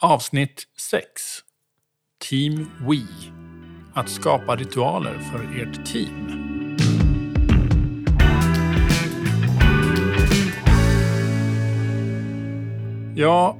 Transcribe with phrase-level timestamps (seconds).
[0.00, 1.04] Avsnitt 6.
[2.30, 2.98] Team We.
[3.94, 6.28] Att skapa ritualer för ert team.
[13.16, 13.56] Ja,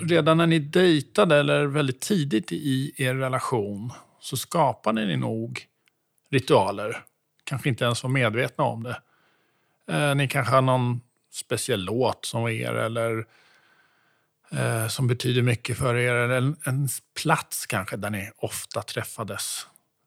[0.00, 5.60] redan när ni dejtade eller väldigt tidigt i er relation så skapade ni nog
[6.30, 6.96] ritualer.
[7.44, 9.00] Kanske inte ens var medvetna om det.
[9.90, 11.00] Eh, ni kanske har någon
[11.32, 13.26] speciell låt som var er eller
[14.52, 16.14] eh, som betyder mycket för er.
[16.14, 16.88] Eller en, en
[17.22, 19.66] plats kanske där ni ofta träffades.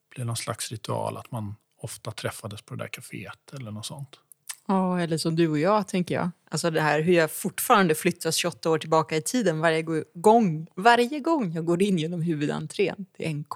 [0.09, 3.85] Det blev någon slags ritual att man ofta träffades på det där kaféet eller något
[3.85, 4.19] sånt.
[4.67, 6.31] Ja, eller som du och jag, tänker jag.
[6.49, 11.19] Alltså det här hur jag fortfarande flyttas 28 år tillbaka i tiden varje gång, varje
[11.19, 13.53] gång jag går in genom huvudentrén till NK.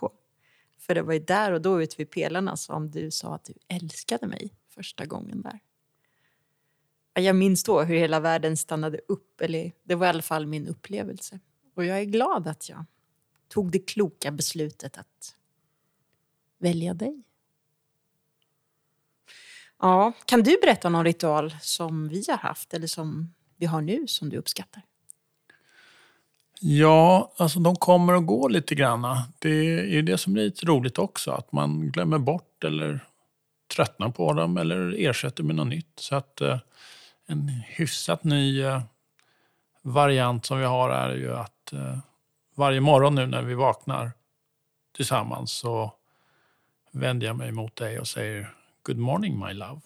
[0.79, 3.53] För det var ju där och då ute vid pelarna som du sa att du
[3.75, 5.59] älskade mig första gången där.
[7.15, 10.67] Jag minns då hur hela världen stannade upp, eller det var i alla fall min
[10.67, 11.39] upplevelse.
[11.75, 12.85] Och jag är glad att jag
[13.47, 15.35] tog det kloka beslutet att
[16.57, 17.23] välja dig.
[19.79, 24.07] Ja, kan du berätta någon ritual som vi har haft eller som vi har nu
[24.07, 24.83] som du uppskattar?
[26.59, 29.17] Ja, alltså de kommer och går lite grann.
[29.39, 29.49] Det
[29.97, 32.99] är det som är lite roligt också, att man glömmer bort eller
[33.75, 35.99] tröttnar på dem eller ersätter med något nytt.
[35.99, 36.57] Så att eh,
[37.27, 38.81] en hyfsat ny eh,
[39.81, 41.97] variant som vi har är ju att eh,
[42.55, 44.11] varje morgon nu när vi vaknar
[44.95, 45.93] tillsammans så
[46.91, 49.81] vänder jag mig mot dig och säger Good morning my love.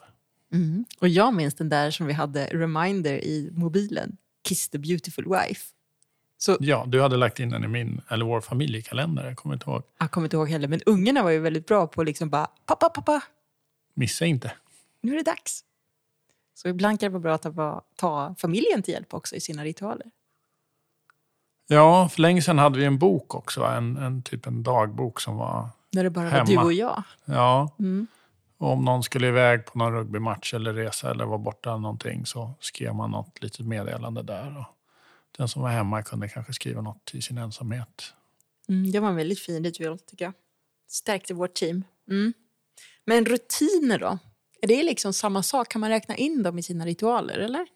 [0.54, 0.86] Mm.
[1.00, 4.18] Och jag minns den där som vi hade reminder i mobilen.
[4.44, 5.66] Kiss the beautiful wife.
[6.38, 9.26] Så, ja, du hade lagt in den i min, eller vår familjekalender.
[9.26, 9.84] Jag kommer inte ihåg.
[9.98, 10.68] Jag kommer inte ihåg heller.
[10.68, 13.22] Men ungarna var ju väldigt bra på att liksom bara, pappa, pappa.
[13.94, 14.52] Missa inte.
[15.02, 15.64] Nu är det dags.
[16.62, 19.64] Så ibland kan det vara bra att ta, ta familjen till hjälp också i sina
[19.64, 20.12] ritualer.
[21.68, 23.64] Ja, för länge sedan hade vi en bok också.
[23.64, 26.46] En, en typ en dagbok som var När det bara hemma.
[26.46, 27.04] var du och jag.
[27.26, 27.76] Ja.
[27.80, 28.08] Mm.
[28.58, 32.52] Och om någon skulle iväg på någon rugbymatch eller resa eller var borta någonting så
[32.60, 34.58] skrev man något litet meddelande där.
[34.60, 34.66] Och
[35.38, 38.14] den som var hemma kunde kanske skriva något i sin ensamhet.
[38.70, 40.34] Mm, det var en väldigt fin ritual tycker jag.
[40.88, 41.84] Stärkte vårt team.
[42.10, 42.34] Mm.
[43.06, 44.20] Men rutiner då?
[44.62, 45.70] Är det liksom samma sak?
[45.70, 47.68] Kan man räkna in dem i sina ritualer eller?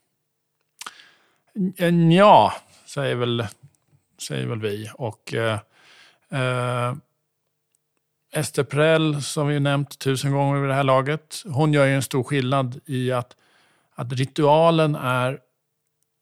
[2.12, 2.54] Ja,
[2.86, 3.48] säger väl,
[4.18, 4.90] säger väl vi.
[4.94, 5.60] Och eh,
[6.30, 6.96] eh,
[8.34, 12.04] Ester Prell, som vi nämnt tusen gånger vid det här laget, hon gör ju en
[12.04, 13.36] stor skillnad i att,
[13.96, 15.40] att ritualen är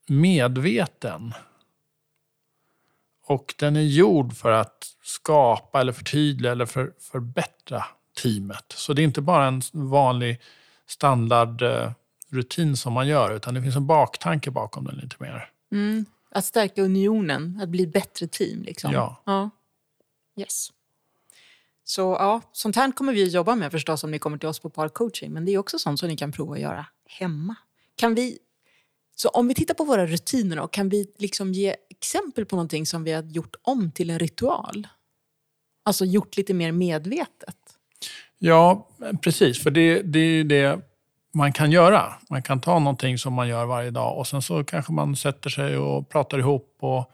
[0.06, 1.34] medveten.
[3.24, 7.84] Och den är gjord för att skapa eller förtydliga eller för, förbättra
[8.22, 8.64] teamet.
[8.68, 10.40] Så det är inte bara en vanlig
[10.86, 15.50] standardrutin som man gör, utan det finns en baktanke bakom den lite mer.
[15.72, 16.04] Mm.
[16.30, 18.62] Att stärka unionen, att bli bättre team.
[18.62, 18.92] Liksom.
[18.92, 19.22] Ja.
[19.26, 19.50] ja.
[20.36, 20.68] Yes.
[21.84, 24.58] Så ja, sånt här kommer vi att jobba med förstås om ni kommer till oss
[24.58, 25.32] på parcoaching.
[25.32, 27.54] Men det är också sånt som ni kan prova att göra hemma.
[27.96, 28.38] Kan vi,
[29.14, 32.86] så om vi tittar på våra rutiner då, kan vi liksom ge exempel på någonting
[32.86, 34.88] som vi har gjort om till en ritual?
[35.84, 37.71] Alltså gjort lite mer medvetet?
[38.44, 38.88] Ja,
[39.22, 39.62] precis.
[39.62, 40.80] För det, det är det
[41.34, 42.12] man kan göra.
[42.30, 45.50] Man kan ta någonting som man gör varje dag och sen så kanske man sätter
[45.50, 47.12] sig och pratar ihop och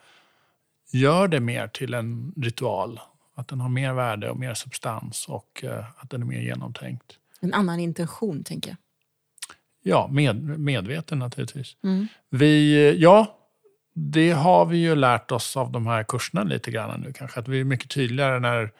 [0.92, 3.00] gör det mer till en ritual
[3.34, 7.18] att den har mer värde och mer substans och uh, att den är mer genomtänkt.
[7.40, 8.76] En annan intention, tänker jag.
[9.82, 11.76] Ja, med, medveten naturligtvis.
[11.84, 12.06] Mm.
[12.30, 13.38] Vi, ja,
[13.94, 17.40] det har vi ju lärt oss av de här kurserna lite grann nu kanske.
[17.40, 18.72] Att vi är mycket tydligare när,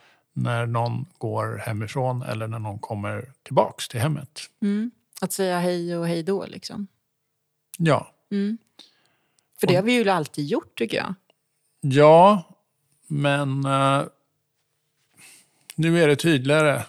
[0.43, 4.41] när någon går hemifrån eller när någon kommer tillbaks till hemmet.
[4.63, 4.91] Mm.
[5.21, 6.87] Att säga hej och hej då liksom.
[7.79, 8.13] Ja.
[8.31, 8.59] Mm.
[9.61, 11.15] För det har vi ju alltid gjort tycker jag.
[11.81, 12.43] Ja,
[13.07, 14.05] men uh,
[15.75, 16.83] nu är det tydligare.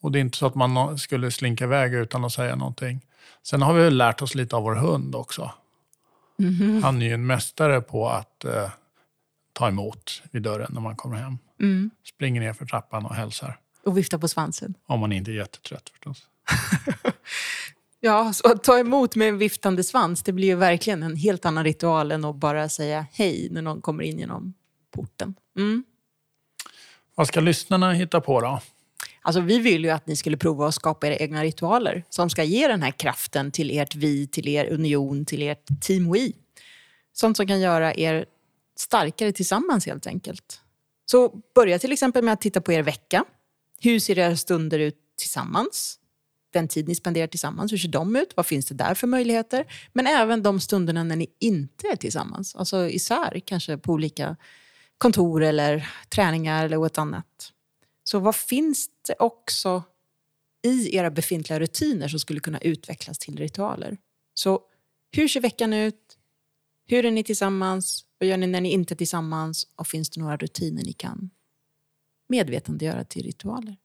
[0.00, 3.00] Och det är inte så att man skulle slinka iväg utan att säga någonting.
[3.42, 5.52] Sen har vi lärt oss lite av vår hund också.
[6.38, 6.82] Mm -hmm.
[6.82, 8.70] Han är ju en mästare på att eh,
[9.52, 11.38] ta emot vid dörren när man kommer hem.
[11.60, 11.90] Mm.
[12.04, 13.58] Springer ner för trappan och hälsar.
[13.84, 14.74] Och viftar på svansen.
[14.86, 16.26] Om man inte är jättetrött förstås.
[18.00, 21.44] ja, så att ta emot med en viftande svans, det blir ju verkligen en helt
[21.44, 24.54] annan ritual än att bara säga hej när någon kommer in genom
[24.90, 25.34] porten.
[25.56, 25.84] Mm.
[27.14, 28.60] Vad ska lyssnarna hitta på då?
[29.22, 32.44] Alltså, vi vill ju att ni skulle prova att skapa era egna ritualer som ska
[32.44, 36.32] ge den här kraften till ert vi, till er union, till ert team we.
[37.12, 38.26] Sånt som kan göra er
[38.76, 40.60] starkare tillsammans helt enkelt.
[41.10, 43.24] Så börja till exempel med att titta på er vecka.
[43.80, 45.98] Hur ser era stunder ut tillsammans?
[46.52, 48.32] den tid ni spenderar tillsammans, hur ser de ut?
[48.36, 49.66] Vad finns det där för möjligheter?
[49.92, 54.36] Men även de stunderna när ni inte är tillsammans, alltså isär, kanske på olika
[54.98, 57.52] kontor eller träningar eller något annat.
[58.04, 59.82] Så vad finns det också
[60.62, 63.96] i era befintliga rutiner som skulle kunna utvecklas till ritualer?
[64.34, 64.60] Så
[65.12, 66.18] hur ser veckan ut?
[66.86, 68.04] Hur är ni tillsammans?
[68.18, 69.66] Vad gör ni när ni inte är tillsammans?
[69.76, 71.30] Och finns det några rutiner ni kan
[72.28, 73.76] medvetandegöra till ritualer?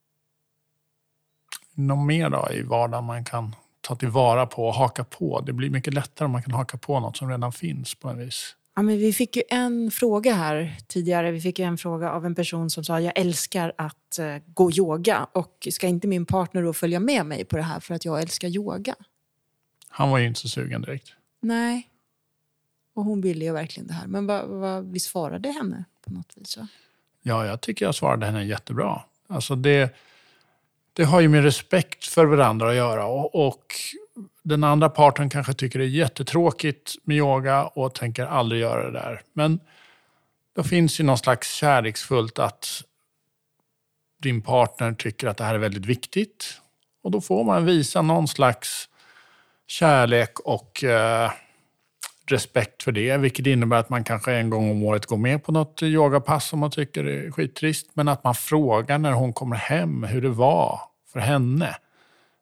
[1.73, 5.41] Något mer då i vardagen man kan ta tillvara på och haka på?
[5.41, 8.17] Det blir mycket lättare om man kan haka på något som redan finns på en
[8.17, 8.55] vis.
[8.75, 11.31] Ja, men vi fick ju en fråga här tidigare.
[11.31, 15.27] Vi fick en fråga av en person som sa jag älskar att uh, gå yoga
[15.31, 18.21] och ska inte min partner då följa med mig på det här för att jag
[18.21, 18.95] älskar yoga?
[19.87, 21.13] Han var ju inte så sugen direkt.
[21.41, 21.89] Nej.
[22.93, 24.07] Och hon ville ju verkligen det här.
[24.07, 26.57] Men va, va, vi svarade henne på något vis?
[26.57, 26.67] Va?
[27.21, 29.01] Ja, jag tycker jag svarade henne jättebra.
[29.27, 29.95] Alltså det,
[30.93, 33.05] det har ju med respekt för varandra att göra.
[33.05, 33.73] Och, och
[34.43, 38.99] den andra parten kanske tycker det är jättetråkigt med yoga och tänker aldrig göra det
[38.99, 39.21] där.
[39.33, 39.59] Men
[40.55, 42.83] då finns ju någon slags kärleksfullt att
[44.21, 46.61] din partner tycker att det här är väldigt viktigt.
[47.01, 48.89] Och då får man visa någon slags
[49.67, 51.31] kärlek och eh,
[52.27, 53.17] respekt för det.
[53.17, 56.59] Vilket innebär att man kanske en gång om året går med på något yogapass som
[56.59, 57.89] man tycker är skittrist.
[57.93, 60.79] Men att man frågar när hon kommer hem hur det var
[61.13, 61.75] för henne.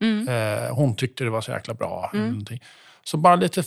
[0.02, 0.28] Mm.
[0.28, 2.12] Eh, hon tyckte det var så jäkla bra.
[2.14, 2.46] Mm.
[3.04, 3.64] Så bara lite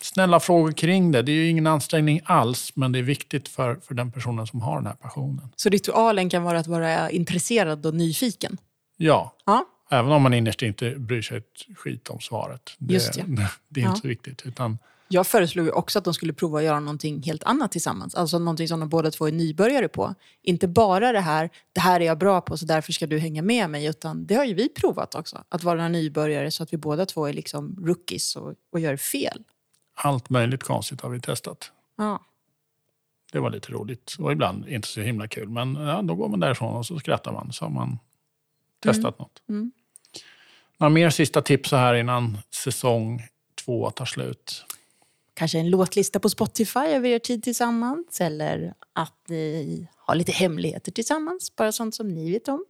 [0.00, 1.22] snälla frågor kring det.
[1.22, 4.60] Det är ju ingen ansträngning alls, men det är viktigt för, för den personen som
[4.60, 5.48] har den här passionen.
[5.56, 8.58] Så ritualen kan vara att vara intresserad och nyfiken?
[8.96, 9.34] Ja.
[9.46, 9.66] ja.
[9.90, 12.74] Även om man innerst inte bryr sig ett skit om svaret.
[12.78, 13.22] Det, Just det.
[13.68, 14.00] det är inte ja.
[14.02, 14.42] så viktigt.
[14.46, 18.14] Utan jag föreslog också att de skulle prova att göra någonting helt annat tillsammans.
[18.14, 20.14] Alltså någonting som de båda två är nybörjare på.
[20.42, 23.42] Inte bara det här, det här är jag bra på så därför ska du hänga
[23.42, 23.86] med mig.
[23.86, 25.44] Utan det har ju vi provat också.
[25.48, 29.42] Att vara nybörjare så att vi båda två är liksom rookies och, och gör fel.
[29.94, 31.72] Allt möjligt konstigt har vi testat.
[31.96, 32.20] Ja.
[33.32, 35.48] Det var lite roligt och ibland inte så himla kul.
[35.48, 37.98] Men ja, då går man därifrån och så skrattar man så har man
[38.82, 39.14] testat mm.
[39.18, 39.42] något.
[39.48, 39.72] Mm.
[40.78, 43.22] Några mer sista tips så här innan säsong
[43.64, 44.64] två tar slut?
[45.36, 50.92] Kanske en låtlista på Spotify över er tid tillsammans eller att ni har lite hemligheter
[50.92, 52.64] tillsammans, bara sånt som ni vet om.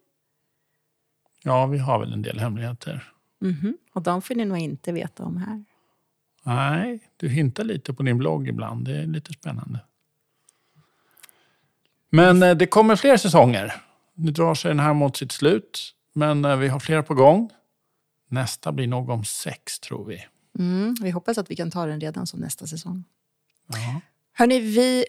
[1.42, 3.12] Ja, vi har väl en del hemligheter.
[3.42, 3.72] Mm -hmm.
[3.92, 5.64] Och de får ni nog inte veta om här.
[6.42, 8.84] Nej, du hintar lite på din blogg ibland.
[8.84, 9.80] Det är lite spännande.
[12.10, 13.74] Men eh, det kommer fler säsonger.
[14.14, 17.50] Nu drar sig den här mot sitt slut, men eh, vi har flera på gång.
[18.28, 20.26] Nästa blir nog om sex, tror vi.
[20.58, 23.04] Mm, vi hoppas att vi kan ta den redan som nästa säsong.
[23.68, 24.00] Ja.
[24.32, 25.04] Hörni, vi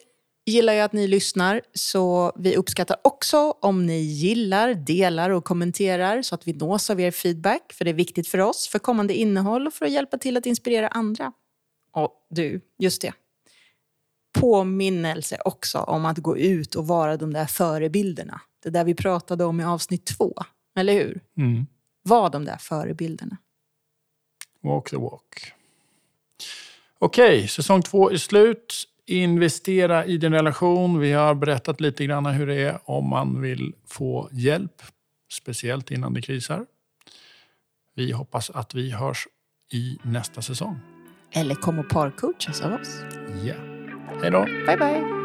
[0.45, 6.21] gillar ju att ni lyssnar, så vi uppskattar också om ni gillar, delar och kommenterar
[6.21, 7.73] så att vi nås av er feedback.
[7.73, 10.45] För det är viktigt för oss, för kommande innehåll och för att hjälpa till att
[10.45, 11.31] inspirera andra.
[11.91, 13.13] Och du, just det.
[14.39, 18.41] Påminnelse också om att gå ut och vara de där förebilderna.
[18.63, 20.33] Det där vi pratade om i avsnitt två,
[20.75, 21.21] eller hur?
[21.37, 21.65] Mm.
[22.03, 23.37] Var de där förebilderna.
[24.67, 25.53] Walk the walk.
[26.99, 28.83] Okej, okay, säsong två är slut.
[29.05, 30.99] Investera i din relation.
[30.99, 34.81] Vi har berättat lite grann hur det är om man vill få hjälp,
[35.31, 36.65] speciellt innan det krisar.
[37.95, 39.27] Vi hoppas att vi hörs
[39.71, 40.79] i nästa säsong.
[41.31, 42.99] Eller kom och parcoachas av oss.
[43.43, 43.55] Ja.
[44.21, 44.45] Hej då.
[44.45, 45.16] Bye, bye.